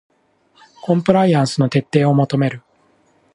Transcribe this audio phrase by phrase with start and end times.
[0.81, 2.63] コンプライアンスの徹底を求める